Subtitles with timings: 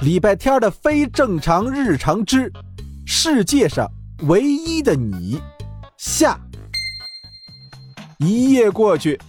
[0.00, 2.52] 礼拜天的非正常日常之
[3.04, 3.90] 世界上
[4.28, 5.42] 唯一的你
[5.96, 6.38] 下。
[8.18, 9.20] 一夜过去，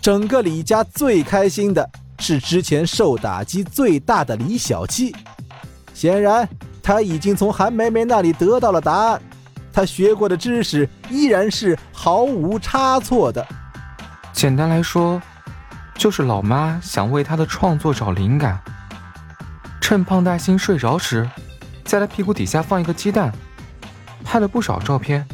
[0.00, 5.14] 整个李家最开心的是之前受打击最大的李小七。
[5.94, 6.48] 显然，
[6.82, 9.22] 他已经从韩梅梅那里得到了答案，
[9.72, 13.46] 他学过的知识依然是毫无差错的。
[14.32, 15.22] 简单来说，
[15.94, 18.60] 就是老妈想为他的创作找灵感，
[19.86, 21.30] 趁胖大星睡着时，
[21.84, 23.32] 在他屁股底下放一个鸡蛋，
[24.24, 25.24] 拍了不少照片。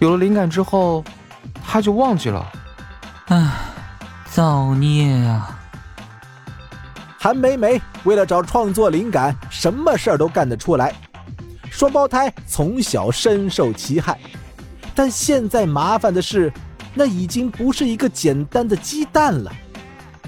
[0.00, 1.02] 有了灵感之后。
[1.64, 2.52] 他就忘记了，
[3.28, 3.50] 唉，
[4.30, 5.58] 造孽啊！
[7.18, 10.94] 韩梅梅为了找创作灵感，什么事儿都干得出来。
[11.70, 14.18] 双胞胎从小深受其害，
[14.94, 16.52] 但现在麻烦的是，
[16.92, 19.50] 那已经不是一个简单的鸡蛋了。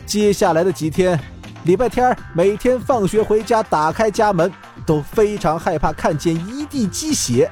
[0.07, 1.21] 接下来的几天，
[1.65, 4.53] 礼拜天每天放学回家，打开家门
[4.87, 7.51] 都非常害怕看见一地鸡血。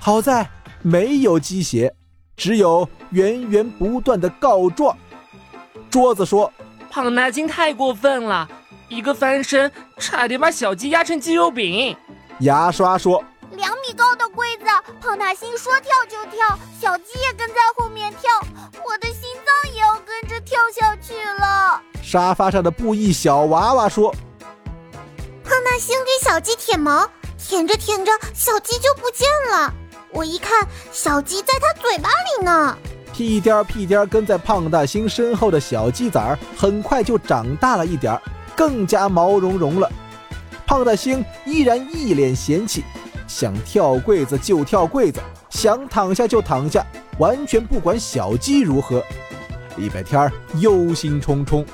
[0.00, 0.48] 好在
[0.82, 1.94] 没有鸡血。
[2.36, 4.96] 只有源源不断的告状。
[5.90, 6.52] 桌子说
[6.88, 8.48] ：“胖大星太过分了，
[8.88, 11.96] 一个翻身差点把小鸡压成鸡肉饼。”
[12.38, 14.66] 牙刷说：“两米高的柜子，
[15.00, 18.30] 胖大星说跳就跳，小鸡也跟在后面跳，
[18.86, 21.47] 我的心脏也要跟着跳下去了。”
[22.10, 24.10] 沙发上的布艺小娃娃说
[25.44, 27.06] ：“胖大星给小鸡舔毛，
[27.36, 29.70] 舔着舔着，小鸡就不见了。”
[30.10, 32.74] 我一看，小鸡在他嘴巴里呢。
[33.12, 38.22] 屁颠儿屁颠儿跟在胖大星身后的小鸡崽儿，很快就长大了一点儿，
[38.56, 39.86] 更加毛茸茸了。
[40.66, 42.84] 胖大星依然一脸嫌弃，
[43.26, 45.20] 想跳柜子就跳柜子，
[45.50, 46.82] 想躺下就躺下，
[47.18, 49.04] 完全不管小鸡如何。
[49.76, 51.66] 礼拜天儿忧心忡忡，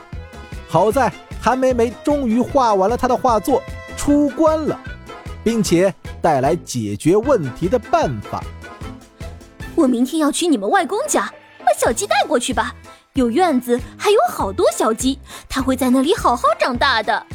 [0.75, 3.63] 好在韩梅梅终于画完了她的画作，
[3.97, 4.77] 出关了，
[5.45, 5.95] 并且。
[6.21, 8.43] 带来解决问题的办法。
[9.75, 12.75] 我明天要去你们外公家，把小鸡带过去吧。
[13.13, 15.19] 有院子，还有好多小鸡，
[15.51, 17.27] 它会在那里好好长大的。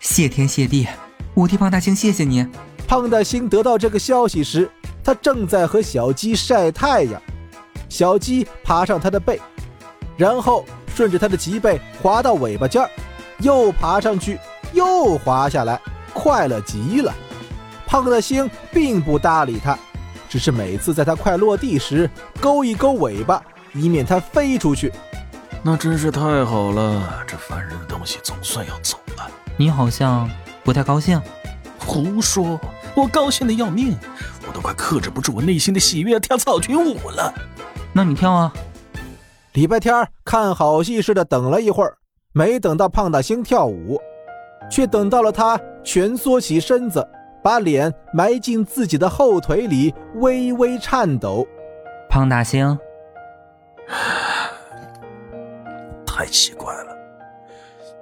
[0.00, 0.88] 谢天谢地，
[1.34, 2.46] 我替胖大星谢谢你。
[2.86, 4.70] 胖大星得到这个消息时，
[5.04, 7.20] 他正在和小鸡晒太阳。
[7.90, 9.38] 小鸡爬上他的背，
[10.16, 10.64] 然后
[10.98, 12.90] 顺着他的脊背滑到尾巴尖儿，
[13.38, 14.36] 又爬上去，
[14.72, 15.80] 又滑下来，
[16.12, 17.14] 快乐极了。
[17.86, 19.78] 胖大星并不搭理他，
[20.28, 22.10] 只是每次在他快落地时
[22.40, 23.40] 勾一勾尾巴，
[23.74, 24.92] 以免他飞出去。
[25.62, 29.30] 那真是太好了，这烦人的东西总算要走了。
[29.56, 30.28] 你好像
[30.64, 31.22] 不太高兴。
[31.78, 32.58] 胡说，
[32.96, 33.96] 我高兴的要命，
[34.48, 37.32] 我都快克制不住我内心的喜悦，跳草裙舞了。
[37.92, 38.52] 那你跳啊！
[39.52, 41.96] 礼拜天看好戏似的等了一会儿，
[42.32, 44.00] 没等到胖大星跳舞，
[44.70, 47.06] 却等到了他蜷缩起身子。
[47.40, 51.46] 把脸埋进自己的后腿里，微微颤抖。
[52.10, 52.76] 胖大星，
[56.04, 56.94] 太奇怪了，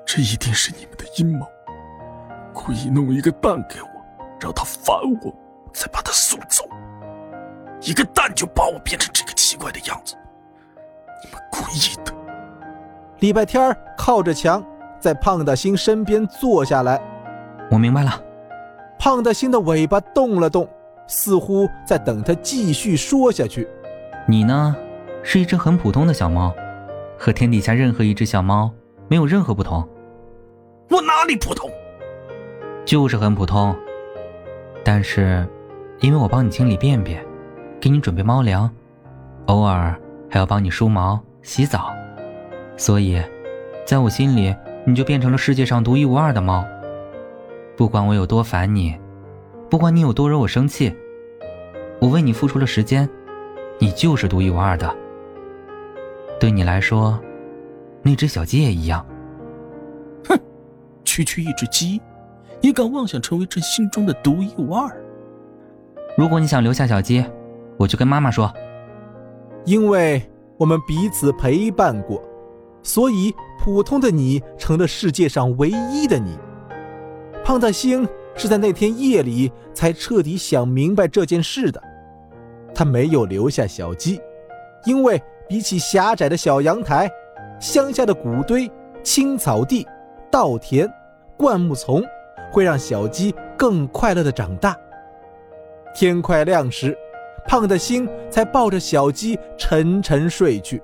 [0.07, 1.47] 这一定是你们的阴谋，
[2.53, 3.89] 故意弄一个蛋给我，
[4.41, 5.33] 让他烦我，
[5.73, 6.65] 再把他送走。
[7.83, 10.17] 一个蛋就把我变成这个奇怪的样子，
[11.22, 12.12] 你们故意的。
[13.21, 14.62] 礼拜天靠着墙，
[15.00, 17.00] 在胖大星身边坐下来。
[17.71, 18.22] 我明白了。
[18.99, 20.69] 胖大星的尾巴动了动，
[21.06, 23.69] 似乎在等他继续说下去。
[24.27, 24.75] 你呢，
[25.22, 26.54] 是一只很普通的小猫，
[27.19, 28.71] 和天底下任何一只小猫
[29.09, 29.87] 没有任何不同。
[30.91, 31.71] 我哪里普通？
[32.84, 33.77] 就是很普通。
[34.84, 35.47] 但是，
[36.00, 37.25] 因为我帮你清理便便，
[37.81, 38.71] 给你准备猫粮，
[39.47, 41.92] 偶尔还要帮你梳毛、洗澡，
[42.76, 43.22] 所以，
[43.87, 44.54] 在我心里，
[44.84, 46.64] 你就变成了世界上独一无二的猫。
[47.76, 48.98] 不管我有多烦你，
[49.70, 50.94] 不管你有多惹我生气，
[52.00, 53.09] 我为你付出了时间，
[53.78, 54.94] 你就是独一无二的。
[56.41, 57.19] 对你来说，
[58.03, 59.06] 那只小鸡也一样。
[60.28, 60.38] 哼，
[61.04, 62.01] 区区一只鸡，
[62.60, 64.91] 也敢妄想成为朕心中的独一无二？
[66.16, 67.24] 如果你想留下小鸡，
[67.77, 68.53] 我就跟妈妈说。
[69.66, 70.22] 因为
[70.57, 72.22] 我们彼此陪伴过，
[72.83, 76.39] 所以普通的你成了世界上唯一的你。
[77.45, 81.83] 胖大星是在那天夜里才彻底想明白这件事的。
[82.72, 84.21] 他没有留下小鸡，
[84.84, 87.10] 因为比起狭窄的小阳台，
[87.59, 88.71] 乡下的谷堆、
[89.03, 89.86] 青草地、
[90.30, 90.89] 稻田、
[91.36, 92.04] 灌木丛，
[92.53, 94.77] 会让小鸡更快乐的长大。
[95.95, 96.97] 天快亮时，
[97.47, 100.83] 胖的星才抱着小鸡沉沉睡去。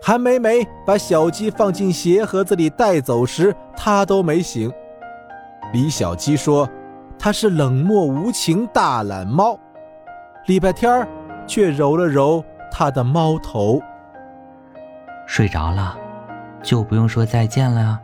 [0.00, 4.72] 韩梅梅把小鸡放进鞋盒子里带走时，他都没醒。
[5.72, 6.68] 李小鸡说
[7.18, 9.58] 它是冷漠无情大懒猫，
[10.46, 11.06] 礼拜天儿
[11.46, 13.80] 却揉了揉它的猫头。
[15.26, 15.98] 睡着了，
[16.62, 18.00] 就不用说再见了。